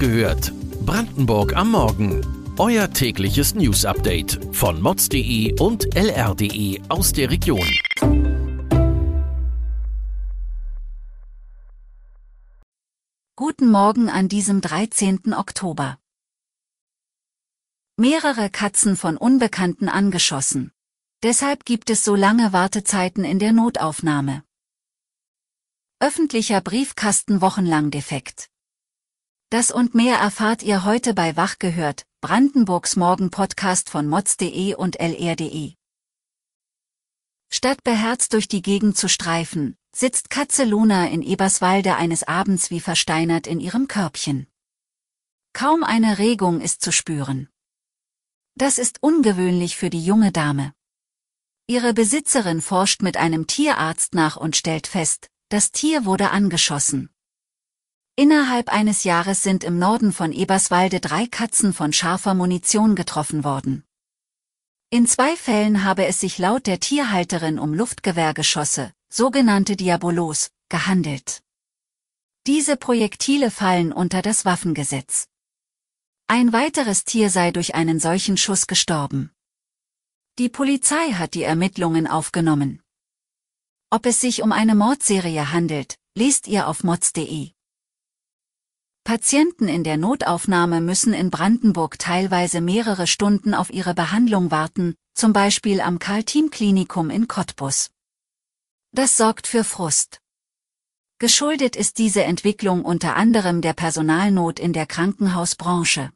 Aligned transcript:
gehört. 0.00 0.52
Brandenburg 0.84 1.54
am 1.54 1.70
Morgen. 1.72 2.26
Euer 2.58 2.90
tägliches 2.90 3.54
News-Update 3.54 4.40
von 4.52 4.80
mods.de 4.80 5.60
und 5.60 5.94
lr.de 5.94 6.80
aus 6.88 7.12
der 7.12 7.30
Region. 7.30 7.68
Guten 13.36 13.70
Morgen 13.70 14.08
an 14.08 14.28
diesem 14.28 14.60
13. 14.60 15.34
Oktober. 15.34 15.98
Mehrere 17.96 18.50
Katzen 18.50 18.96
von 18.96 19.16
Unbekannten 19.18 19.88
angeschossen. 19.88 20.72
Deshalb 21.22 21.66
gibt 21.66 21.90
es 21.90 22.04
so 22.04 22.14
lange 22.14 22.54
Wartezeiten 22.54 23.24
in 23.24 23.38
der 23.38 23.52
Notaufnahme. 23.52 24.44
Öffentlicher 25.98 26.62
Briefkasten 26.62 27.42
wochenlang 27.42 27.90
defekt. 27.90 28.49
Das 29.50 29.72
und 29.72 29.96
mehr 29.96 30.16
erfahrt 30.16 30.62
ihr 30.62 30.84
heute 30.84 31.12
bei 31.12 31.36
Wach 31.36 31.58
gehört, 31.58 32.06
Brandenburgs 32.20 32.94
Morgen-Podcast 32.94 33.90
von 33.90 34.06
mods.de 34.06 34.76
und 34.76 35.00
lr.de. 35.00 35.74
Statt 37.52 37.82
beherzt 37.82 38.32
durch 38.32 38.46
die 38.46 38.62
Gegend 38.62 38.96
zu 38.96 39.08
streifen, 39.08 39.76
sitzt 39.92 40.30
Katze 40.30 40.62
Luna 40.62 41.08
in 41.08 41.22
Eberswalde 41.22 41.96
eines 41.96 42.22
Abends 42.22 42.70
wie 42.70 42.78
versteinert 42.78 43.48
in 43.48 43.58
ihrem 43.58 43.88
Körbchen. 43.88 44.46
Kaum 45.52 45.82
eine 45.82 46.18
Regung 46.18 46.60
ist 46.60 46.80
zu 46.80 46.92
spüren. 46.92 47.48
Das 48.54 48.78
ist 48.78 49.02
ungewöhnlich 49.02 49.76
für 49.76 49.90
die 49.90 50.04
junge 50.04 50.30
Dame. 50.30 50.72
Ihre 51.66 51.92
Besitzerin 51.92 52.60
forscht 52.60 53.02
mit 53.02 53.16
einem 53.16 53.48
Tierarzt 53.48 54.14
nach 54.14 54.36
und 54.36 54.54
stellt 54.54 54.86
fest, 54.86 55.28
das 55.48 55.72
Tier 55.72 56.04
wurde 56.04 56.30
angeschossen. 56.30 57.10
Innerhalb 58.16 58.68
eines 58.68 59.04
Jahres 59.04 59.42
sind 59.42 59.64
im 59.64 59.78
Norden 59.78 60.12
von 60.12 60.32
Eberswalde 60.32 61.00
drei 61.00 61.26
Katzen 61.26 61.72
von 61.72 61.92
scharfer 61.92 62.34
Munition 62.34 62.94
getroffen 62.94 63.44
worden. 63.44 63.84
In 64.90 65.06
zwei 65.06 65.36
Fällen 65.36 65.84
habe 65.84 66.06
es 66.06 66.20
sich 66.20 66.38
laut 66.38 66.66
der 66.66 66.80
Tierhalterin 66.80 67.58
um 67.58 67.72
Luftgewehrgeschosse, 67.72 68.92
sogenannte 69.08 69.76
Diabolos, 69.76 70.50
gehandelt. 70.68 71.42
Diese 72.46 72.76
Projektile 72.76 73.50
fallen 73.50 73.92
unter 73.92 74.22
das 74.22 74.44
Waffengesetz. 74.44 75.28
Ein 76.26 76.52
weiteres 76.52 77.04
Tier 77.04 77.30
sei 77.30 77.50
durch 77.52 77.74
einen 77.74 78.00
solchen 78.00 78.36
Schuss 78.36 78.66
gestorben. 78.66 79.30
Die 80.38 80.48
Polizei 80.48 81.12
hat 81.12 81.34
die 81.34 81.42
Ermittlungen 81.42 82.06
aufgenommen. 82.06 82.82
Ob 83.90 84.06
es 84.06 84.20
sich 84.20 84.42
um 84.42 84.52
eine 84.52 84.74
Mordserie 84.74 85.52
handelt, 85.52 85.96
lest 86.16 86.48
ihr 86.48 86.66
auf 86.66 86.82
mods.de. 86.82 87.50
Patienten 89.10 89.66
in 89.66 89.82
der 89.82 89.96
Notaufnahme 89.96 90.80
müssen 90.80 91.14
in 91.14 91.30
Brandenburg 91.30 91.98
teilweise 91.98 92.60
mehrere 92.60 93.08
Stunden 93.08 93.54
auf 93.54 93.68
ihre 93.70 93.92
Behandlung 93.92 94.52
warten, 94.52 94.94
zum 95.14 95.32
Beispiel 95.32 95.80
am 95.80 95.98
Karl-Team-Klinikum 95.98 97.10
in 97.10 97.26
Cottbus. 97.26 97.90
Das 98.92 99.16
sorgt 99.16 99.48
für 99.48 99.64
Frust. 99.64 100.20
Geschuldet 101.18 101.74
ist 101.74 101.98
diese 101.98 102.22
Entwicklung 102.22 102.84
unter 102.84 103.16
anderem 103.16 103.62
der 103.62 103.72
Personalnot 103.72 104.60
in 104.60 104.72
der 104.72 104.86
Krankenhausbranche. 104.86 106.12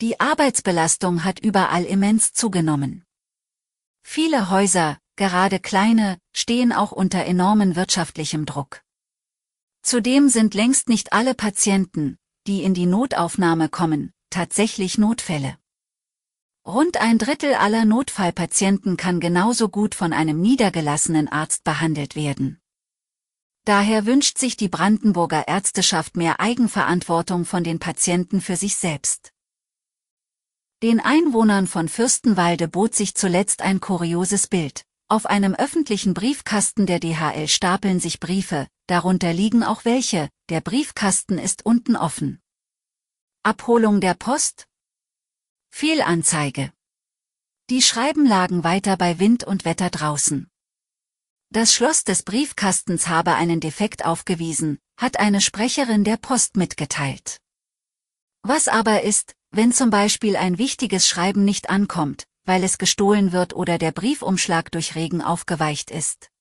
Die 0.00 0.18
Arbeitsbelastung 0.18 1.24
hat 1.24 1.40
überall 1.40 1.84
immens 1.84 2.32
zugenommen. 2.32 3.04
Viele 4.02 4.48
Häuser, 4.48 4.96
gerade 5.16 5.60
kleine, 5.60 6.16
stehen 6.34 6.72
auch 6.72 6.92
unter 6.92 7.22
enormen 7.26 7.76
wirtschaftlichem 7.76 8.46
Druck. 8.46 8.80
Zudem 9.82 10.28
sind 10.28 10.54
längst 10.54 10.88
nicht 10.88 11.12
alle 11.12 11.34
Patienten, 11.34 12.16
die 12.46 12.62
in 12.62 12.72
die 12.72 12.86
Notaufnahme 12.86 13.68
kommen, 13.68 14.12
tatsächlich 14.30 14.96
Notfälle. 14.96 15.58
Rund 16.64 16.96
ein 16.98 17.18
Drittel 17.18 17.54
aller 17.54 17.84
Notfallpatienten 17.84 18.96
kann 18.96 19.18
genauso 19.18 19.68
gut 19.68 19.96
von 19.96 20.12
einem 20.12 20.40
niedergelassenen 20.40 21.26
Arzt 21.26 21.64
behandelt 21.64 22.14
werden. 22.14 22.60
Daher 23.64 24.06
wünscht 24.06 24.38
sich 24.38 24.56
die 24.56 24.68
Brandenburger 24.68 25.46
Ärzteschaft 25.48 26.16
mehr 26.16 26.40
Eigenverantwortung 26.40 27.44
von 27.44 27.64
den 27.64 27.80
Patienten 27.80 28.40
für 28.40 28.56
sich 28.56 28.76
selbst. 28.76 29.32
Den 30.82 30.98
Einwohnern 30.98 31.66
von 31.66 31.88
Fürstenwalde 31.88 32.66
bot 32.66 32.94
sich 32.94 33.14
zuletzt 33.14 33.62
ein 33.62 33.80
kurioses 33.80 34.46
Bild. 34.48 34.84
Auf 35.08 35.26
einem 35.26 35.54
öffentlichen 35.54 36.14
Briefkasten 36.14 36.86
der 36.86 36.98
DHL 36.98 37.46
stapeln 37.46 38.00
sich 38.00 38.18
Briefe, 38.18 38.66
darunter 38.92 39.32
liegen 39.32 39.62
auch 39.62 39.86
welche, 39.86 40.28
der 40.50 40.60
Briefkasten 40.60 41.38
ist 41.38 41.64
unten 41.64 41.96
offen. 41.96 42.42
Abholung 43.42 44.02
der 44.02 44.12
Post? 44.12 44.68
Fehlanzeige. 45.70 46.74
Die 47.70 47.80
Schreiben 47.80 48.26
lagen 48.26 48.64
weiter 48.64 48.98
bei 48.98 49.18
Wind 49.18 49.44
und 49.44 49.64
Wetter 49.64 49.88
draußen. 49.88 50.50
Das 51.48 51.72
Schloss 51.72 52.04
des 52.04 52.22
Briefkastens 52.22 53.08
habe 53.08 53.34
einen 53.34 53.60
Defekt 53.60 54.04
aufgewiesen, 54.04 54.78
hat 54.98 55.18
eine 55.18 55.40
Sprecherin 55.40 56.04
der 56.04 56.18
Post 56.18 56.58
mitgeteilt. 56.58 57.40
Was 58.42 58.68
aber 58.68 59.04
ist, 59.04 59.34
wenn 59.52 59.72
zum 59.72 59.88
Beispiel 59.88 60.36
ein 60.36 60.58
wichtiges 60.58 61.08
Schreiben 61.08 61.46
nicht 61.46 61.70
ankommt, 61.70 62.26
weil 62.44 62.62
es 62.62 62.76
gestohlen 62.76 63.32
wird 63.32 63.54
oder 63.54 63.78
der 63.78 63.92
Briefumschlag 63.92 64.70
durch 64.70 64.96
Regen 64.96 65.22
aufgeweicht 65.22 65.90
ist. 65.90 66.31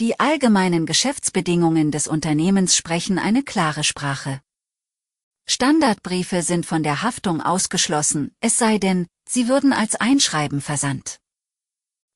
Die 0.00 0.20
allgemeinen 0.20 0.86
Geschäftsbedingungen 0.86 1.90
des 1.90 2.06
Unternehmens 2.06 2.76
sprechen 2.76 3.18
eine 3.18 3.42
klare 3.42 3.82
Sprache. 3.82 4.40
Standardbriefe 5.48 6.42
sind 6.42 6.66
von 6.66 6.84
der 6.84 7.02
Haftung 7.02 7.40
ausgeschlossen, 7.40 8.32
es 8.40 8.58
sei 8.58 8.78
denn, 8.78 9.08
sie 9.28 9.48
würden 9.48 9.72
als 9.72 9.96
Einschreiben 9.96 10.60
versandt. 10.60 11.18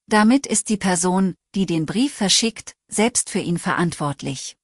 Damit 0.06 0.46
ist 0.46 0.68
die 0.68 0.76
Person, 0.76 1.34
die 1.54 1.66
den 1.66 1.86
Brief 1.86 2.14
verschickt, 2.14 2.74
selbst 2.88 3.30
für 3.30 3.40
ihn 3.40 3.58
verantwortlich. 3.58 4.56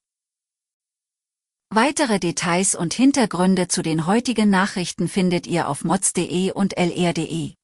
Weitere 1.71 2.21
Details 2.21 2.75
und 2.75 2.95
Hintergründe 2.95 3.69
zu 3.69 3.83
den 3.83 4.07
heutigen 4.07 4.49
Nachrichten 4.49 5.09
findet 5.09 5.47
ihr 5.47 5.69
auf 5.69 5.85
mods.de 5.85 6.53
und 6.53 6.79
lr.de. 6.79 7.55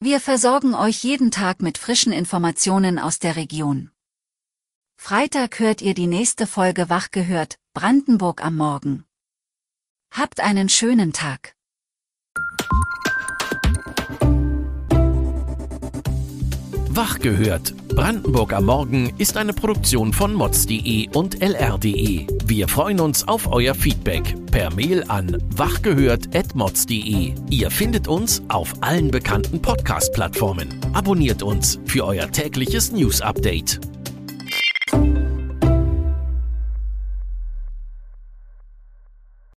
Wir 0.00 0.20
versorgen 0.20 0.74
euch 0.74 1.04
jeden 1.04 1.30
Tag 1.30 1.62
mit 1.62 1.78
frischen 1.78 2.12
Informationen 2.12 2.98
aus 2.98 3.18
der 3.18 3.36
Region. 3.36 3.91
Freitag 5.04 5.58
hört 5.58 5.82
ihr 5.82 5.94
die 5.94 6.06
nächste 6.06 6.46
Folge 6.46 6.88
Wach 6.88 7.10
gehört, 7.10 7.56
Brandenburg 7.74 8.44
am 8.44 8.56
Morgen. 8.56 9.04
Habt 10.12 10.38
einen 10.38 10.68
schönen 10.68 11.12
Tag. 11.12 11.56
Wach 16.88 17.18
gehört. 17.18 17.74
Brandenburg 17.88 18.52
am 18.52 18.66
Morgen 18.66 19.12
ist 19.18 19.36
eine 19.36 19.52
Produktion 19.52 20.12
von 20.12 20.34
mods.de 20.34 21.08
und 21.08 21.42
lr.de. 21.42 22.28
Wir 22.44 22.68
freuen 22.68 23.00
uns 23.00 23.26
auf 23.26 23.50
euer 23.50 23.74
Feedback 23.74 24.36
per 24.52 24.72
Mail 24.72 25.02
an 25.08 25.36
wachgehört.mods.de. 25.56 27.34
Ihr 27.50 27.70
findet 27.72 28.06
uns 28.06 28.40
auf 28.46 28.72
allen 28.82 29.10
bekannten 29.10 29.60
Podcast-Plattformen. 29.60 30.78
Abonniert 30.92 31.42
uns 31.42 31.80
für 31.86 32.04
euer 32.04 32.30
tägliches 32.30 32.92
News-Update. 32.92 33.91